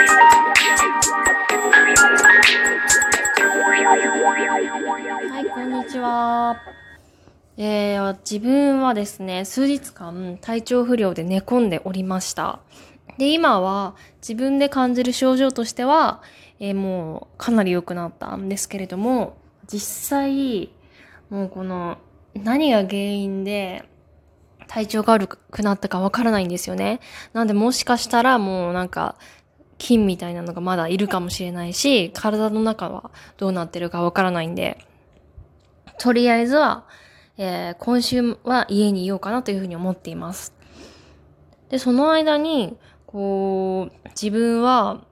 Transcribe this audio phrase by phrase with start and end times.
[0.00, 0.06] は
[5.44, 6.56] い、こんにちは。
[7.58, 12.60] えー、自分はですね、数日間体調不良で寝込んでおりました。
[13.18, 16.22] で、今は自分で感じる症状としては、
[16.60, 19.36] えー、もうかなり良くなったんですけれども、
[19.70, 20.70] 実際、
[21.28, 21.98] もうこの
[22.32, 23.84] 何が原因で
[24.70, 27.00] 体調が悪くなったかわからないんですよね。
[27.32, 29.16] なんでもしかしたらもうなんか
[29.80, 34.78] 菌みたいなのがまだいるかもしれないし、体の中はどうなってるかわからないんで、
[35.98, 36.84] とりあえずは、
[37.38, 40.54] えー、今週は家にいようかなというふうに思っています。
[41.70, 45.02] で、その間に、こう、自分は、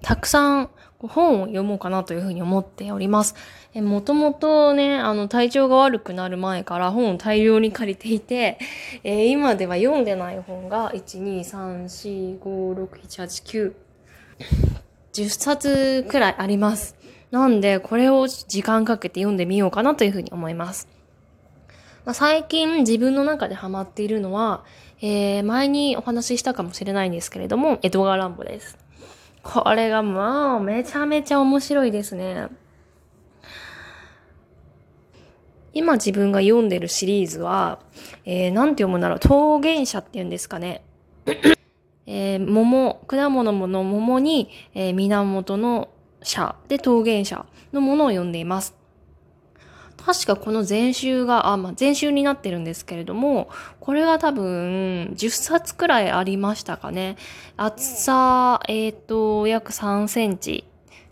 [0.00, 0.70] たくさん
[1.08, 3.34] 本を読もうかなというふうに思っております。
[3.74, 8.58] えもともとね、あの、体調が悪くなる前から本を大量に借りていて、
[9.04, 13.72] えー、今では読んでない本が、1、2、3、4、5、6、7、8、9、
[15.12, 16.96] 10冊くらいあります。
[17.30, 20.88] なんで、これを時間かけて読んでみようかなというふうに思います。
[22.04, 24.64] まあ、最近自分の中でハマっているのは、
[25.00, 28.81] えー、前にお話ししたかもしれないんですけれども、エドガー・ランボです。
[29.42, 32.48] これがもうめちゃめちゃ面白いですね。
[35.74, 37.80] 今自分が読んでるシリーズは、
[38.24, 40.82] えー、なんて読むんだろう、桃源者って言うんですかね。
[42.06, 45.88] えー、桃、果物もの桃に、えー、源の
[46.22, 48.81] 者で桃源者のものを読んでいます。
[50.04, 57.16] 確かこの前週が、あ、まあ、前週になってるんですけれども、これが多分10冊くらいありましたかね。
[57.56, 60.64] 厚さ、えっ、ー、と、約3センチ。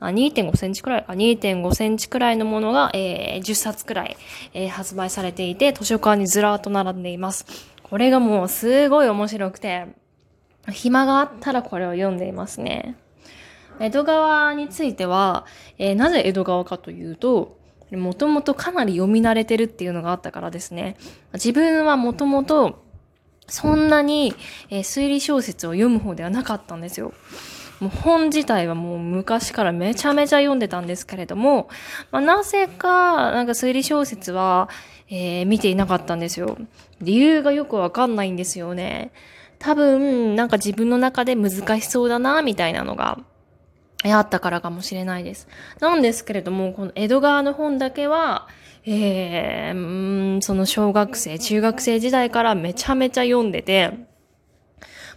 [0.00, 4.16] あ、2.5センチくらいか、2.5センチくらいのものが、えー、10冊くらい、
[4.52, 7.46] えー、発売されていて、図書館にずらーっと並んでいます。
[7.82, 9.86] これがもうすごい面白くて、
[10.70, 12.96] 暇があったらこれを読んでいますね。
[13.80, 15.46] 江戸川については、
[15.78, 17.56] えー、なぜ江戸川かというと、
[17.92, 20.96] もともとかなり読み慣れてるっていうのがあったからですね。
[21.34, 22.84] 自分はもともと
[23.46, 24.34] そんなに、
[24.70, 27.12] えー、推理小説を読む方ではなかったんですよ。
[27.80, 31.68] もう本自体はもう昔からめちゃめちゃ読んでたんですけれども、
[32.10, 34.68] まあ、なぜか、なんか推理小説は、
[35.10, 36.56] えー、見ていなかったんですよ。
[37.00, 39.12] 理由がよくわかんないんですよね。
[39.58, 43.18] 多分、なんか自分の中で難しそうだな、みたいなのが
[44.12, 45.48] あったからかもしれないです。
[45.80, 48.48] なんですけれども、この江戸川の本だけは、
[48.84, 53.92] えー、その小学生、中学生時代からめちゃめちゃ読んでて、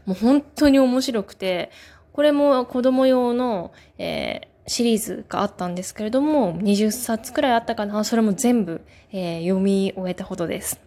[0.05, 1.71] もう本当に面白くて、
[2.13, 8.81] これも子供用の、えー、シリーズがあったんですけれども、20冊くらいあったかな、それも全部、
[9.11, 10.79] えー、読み終えたほどです。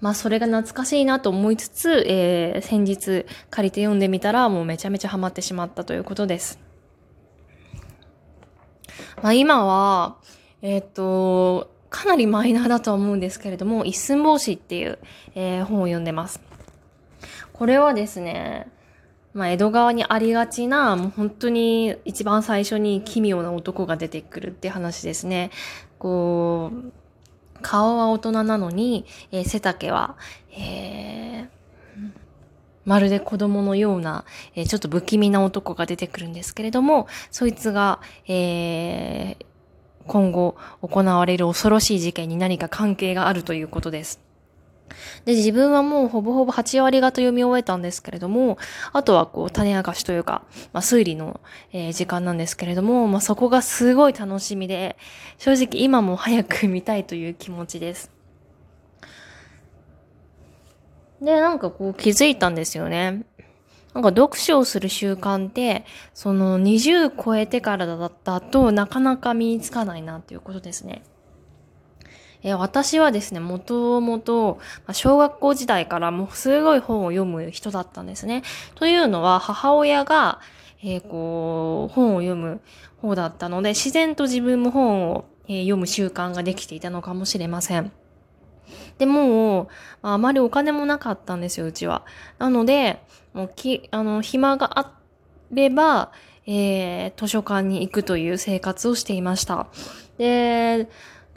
[0.00, 6.67] まあそれが懐かしいなと思いつつ、えー、先日借りて読んでみたらもうめちゃめちゃハマってしまったということです。
[9.22, 10.16] まあ、今は、
[10.62, 14.98] えっ、と、かなりマイナーだとは思うんですけれども、一寸法師っていう、
[15.34, 16.40] えー、本を読んでます。
[17.52, 18.68] これはですね、
[19.34, 25.50] まあ、江戸川にありがちな、もう本当に一番最初に奇妙な男が出てくるって話ですね。
[25.98, 26.92] こう、
[27.62, 30.16] 顔は大人なのに、えー、背丈は、
[30.52, 31.27] えー、
[32.88, 39.44] まるで子供のような、えー、ちょっと不気味な男が出てくるんですけれども、そいつが、えー、
[40.06, 44.20] 今後行われる恐ろしい事件に何か関係があるということです。
[45.26, 48.56] で、自分はもうほぼほぼ8割方読み終えたんですけれども、
[48.94, 51.42] あとはこう種明かしというか、まあ推理の、
[51.74, 54.96] えー、時間なんですけれども、まあそこがすごい楽しみで、
[55.36, 58.17] 正直今も早く見たいという気持ちです。
[61.20, 63.24] で、なんかこう気づいたんですよね。
[63.94, 65.84] なんか読書をする習慣って、
[66.14, 71.02] その20超えてからだったとなかなか身につかないなっていうことですね。
[72.42, 74.60] え私はですね、もともと、
[74.92, 78.42] 小学校時代からもうすごい本を読む人だったんですね。
[78.76, 80.40] というのは、母親が、
[80.80, 82.60] えー、こう、本を読む
[83.02, 87.90] 方だったので、自然と自分も本を、え、読む習慣ができていたのかもしれません。
[88.98, 89.68] で、も、
[90.02, 92.04] あまりお金もなかったんですよ、うちは。
[92.38, 94.92] なので、もうき、あの、暇があ
[95.50, 96.12] れば、
[96.46, 99.66] えー、図書館に行くという生活をしていました。
[100.16, 100.88] で、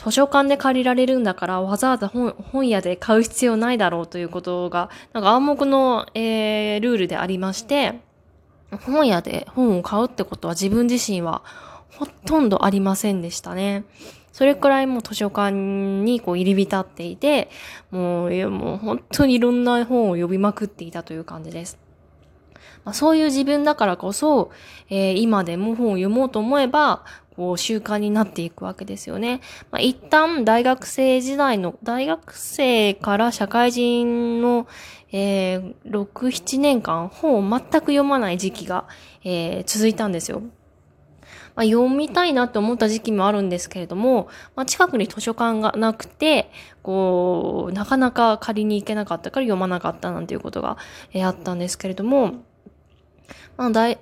[0.03, 7.99] 図書館で借りられるんだからわざわざ本本屋で買う必要ないだろうということが、なんか暗黙の、えー、ルールでありまして、
[8.71, 11.43] 本屋で本を買うってことは自分自身は
[11.89, 13.83] ほとんどありませんでしたね。
[14.31, 17.49] それくらいもう図書館にこう入り浸っていて、
[17.91, 21.77] もう、もう本当にいろんな本を読みまくっていたという感じです。
[22.83, 24.51] まあ、そういう自分だからこそ、
[24.89, 27.03] えー、今でも本を読もうと思えば、
[27.35, 29.41] こう習慣になっていくわけですよね。
[29.71, 34.67] まあ、一旦大学生時代の、大学生から社会人の、
[35.11, 38.87] えー、6、7年間本を全く読まない時期が、
[39.23, 40.41] えー、続いたんですよ。
[41.55, 46.51] まあ、読みたいなって思った時期もあるんですけれども、まあ、近くに図書館がなくて、
[46.81, 50.77] こう、なかなか借りに行けなかったから読まなかったなんていうことが、
[51.13, 52.43] え、あったんですけれども、
[53.57, 53.99] まあ、大、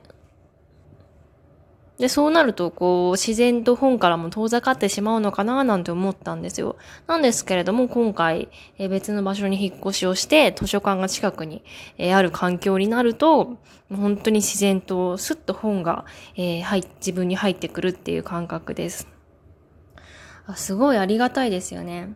[2.00, 6.78] で、そうなると、こう、自然と本からも遠ざかってしまうのかななんて思ったんですよ。
[7.08, 8.48] なんですけれども、今回、
[8.78, 11.62] え、別の場所に引っ越しをして、図書館が近くに、
[11.98, 13.58] え、ある環境になると、
[13.94, 16.06] 本当に自然とスッと本が、
[16.38, 19.08] えー、入自分に入ってくるっていう感覚です。
[20.46, 22.14] あすごいありがたいですよね。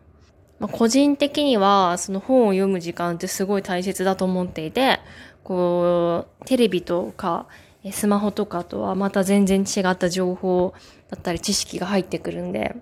[0.60, 5.00] まあ、個人的には、その本を読む時間ってすごい大切だと思っていて、
[5.42, 7.46] こう、テレビとか、
[7.92, 10.74] スマホとかとはまた全然違った情報
[11.10, 12.76] だったり知識が入ってくるんで、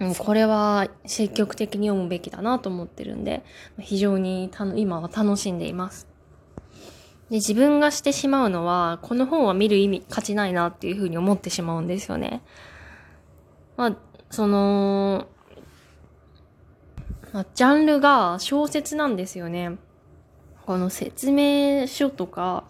[0.00, 3.42] うん、これは積極的に読むべきだなと思ってるんで、
[3.80, 6.06] 非常に今は楽しんでいます。
[7.30, 12.42] で、自分がしてしまうのは、この本は見る意味、価値ないなっていうふうに思ってしまうんですよね。
[13.76, 13.96] まあ、
[14.30, 15.26] その、
[17.32, 19.76] まあ、ジャンルが小説なんですよね。
[20.64, 22.64] この説明書とか、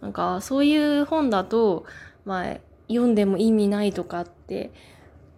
[0.00, 1.84] なんかそういう本だと、
[2.24, 2.56] まあ、
[2.88, 4.72] 読んでも意味ないとかって、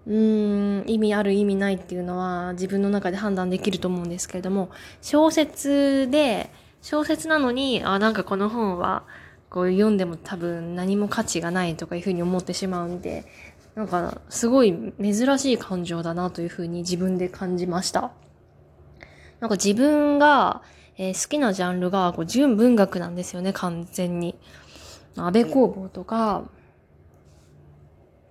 [0.07, 4.71] うーん、意味ある意味ないっていうのは自分の中で判断できると思うんですけれども、
[5.01, 6.51] 小説で、
[6.81, 9.05] 小説なのに、あ、なんかこの本は、
[9.49, 13.27] こう読んでも多分何も価値がないとかいうふうに思ってしまうんで、
[13.75, 18.13] なんかすごい珍しい感情だなというふうに自分で感じました。
[19.41, 20.63] なんか自分が、
[20.99, 24.37] えー、好きなジャンルがこう純文学なんですよね、完全に。
[25.17, 26.45] 安倍工房とか、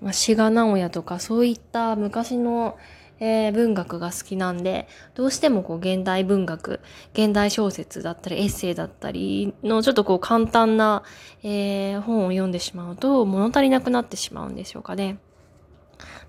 [0.01, 2.77] まあ、志賀直哉とか、そういった昔の、
[3.19, 6.79] えー、文学が好きなんで、どうしてもこう現代文学、
[7.13, 11.03] 現代小説だったりエッセイだったりのちょっとこう簡単な、
[11.43, 15.19] えー、本を読んでしまうと物足りなくなってしまうんでしょうかね。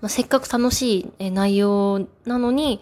[0.01, 2.79] まあ、せっかく楽しい内容なのに、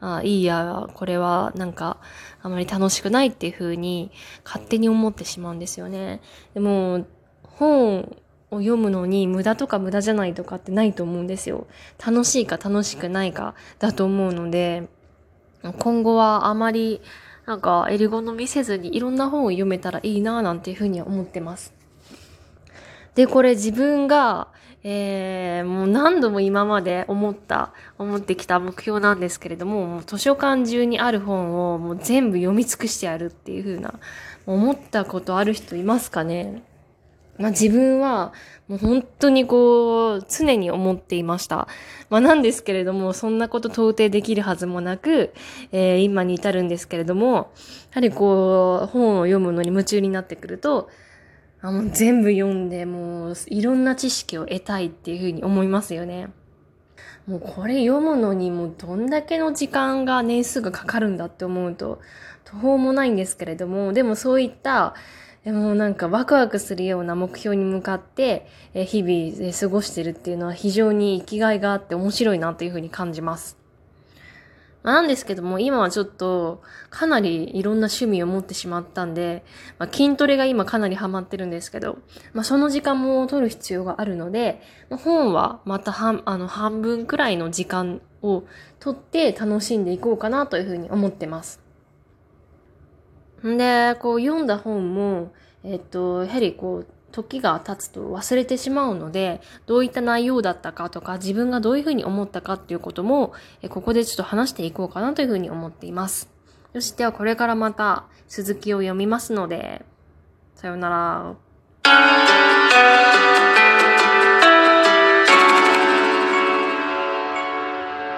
[0.00, 1.98] あいいや、これはなんか
[2.42, 4.10] あまり楽しくないっていう風に
[4.44, 6.20] 勝手に思ってしまうんですよね。
[6.52, 7.06] でも、
[7.42, 8.16] 本
[8.50, 11.66] を読むのに無駄とか無駄じゃないとかってないと思うんですよ。
[12.04, 14.88] 楽しいか楽しくないかだと思うので、
[15.78, 17.00] 今後はあまり
[17.46, 21.72] なんか襟好みせずにいろんな本を読めたらいいなぁなんていうふうに思ってます。
[23.14, 24.48] で、これ自分が
[24.86, 33.94] えー、もう何度も今まで思った、思ってきた目標なんですけれども、もう図書館中にある本をもう全部読み尽くしてやるっていう風な、
[34.46, 36.62] 思ったことある人いますかね？
[37.38, 38.32] まあ自分は
[38.68, 41.66] もう本当にこう常に思っていました。
[42.10, 45.32] まあなんですけれども、そんなこと到底できるはずもなく、
[45.72, 47.44] えー、今に至るんですけれども、や
[47.92, 50.90] はりこう本を読むのに夢中になってくると、
[51.66, 56.28] あもう全部読んで、もういろんな知識を得たいっていうふうに思いますよね。
[57.26, 62.02] もうこれ読むのにもうどんだけの時間が年数がかかるんだって思うと
[62.44, 64.94] 途方もないんですけれども、でもそういった、
[65.42, 73.63] でもなんかワクワクするような目標に向かって日々過ごしてるっていうのは非常に生きがいがあって面白いなというふうに感じます。
[74.84, 79.42] なんですけども、今はちょっと、かなりいろんな趣味を持ってしまったんで、
[79.78, 81.96] まあ、筋トレが今かなりハマってるんですけど、
[82.34, 84.60] まあ、その時間も取る必要があるので、
[84.90, 88.44] まあ、本はまた半、あの、半分くらいの時間を
[88.78, 91.62] 取って楽しんでいこうかなというふうに思ってます。
[93.42, 103.32] んで、こう読んだ本も、えっと、やはりこう、時が経つと忘れてしまうので、どういった内容だったかとか、自分がどういうふうに思ったかっていうことも、
[103.68, 106.28] ここでちょっと話していこうかなというふうに思っています。
[106.72, 109.84] よし、ではこれからまた続きを読みますので、
[110.56, 111.36] さような
[111.84, 113.33] ら。